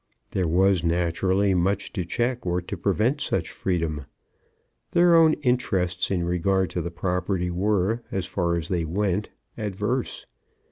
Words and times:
There 0.31 0.47
was 0.47 0.83
naturally 0.83 1.53
much 1.53 1.93
to 1.93 2.03
check 2.03 2.43
or 2.43 2.59
to 2.59 2.75
prevent 2.75 3.21
such 3.21 3.51
freedom. 3.51 4.07
Their 4.93 5.15
own 5.15 5.33
interests 5.43 6.09
in 6.09 6.23
regard 6.23 6.71
to 6.71 6.81
the 6.81 6.89
property 6.89 7.51
were, 7.51 8.01
as 8.11 8.25
far 8.25 8.55
as 8.55 8.69
they 8.69 8.83
went, 8.83 9.29
adverse. 9.59 10.25